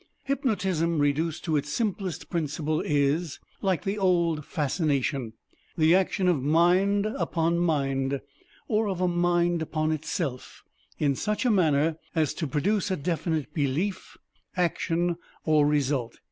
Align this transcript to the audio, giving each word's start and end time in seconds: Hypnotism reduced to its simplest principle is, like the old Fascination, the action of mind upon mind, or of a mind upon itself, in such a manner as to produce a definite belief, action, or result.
Hypnotism 0.23 0.97
reduced 0.97 1.43
to 1.43 1.55
its 1.57 1.69
simplest 1.71 2.27
principle 2.31 2.81
is, 2.83 3.39
like 3.61 3.83
the 3.83 3.99
old 3.99 4.43
Fascination, 4.45 5.33
the 5.77 5.93
action 5.93 6.27
of 6.27 6.41
mind 6.41 7.05
upon 7.05 7.59
mind, 7.59 8.19
or 8.67 8.89
of 8.89 8.99
a 8.99 9.07
mind 9.07 9.61
upon 9.61 9.91
itself, 9.91 10.63
in 10.97 11.13
such 11.15 11.45
a 11.45 11.51
manner 11.51 11.97
as 12.15 12.33
to 12.33 12.47
produce 12.47 12.89
a 12.89 12.97
definite 12.97 13.53
belief, 13.53 14.17
action, 14.57 15.17
or 15.45 15.67
result. 15.67 16.17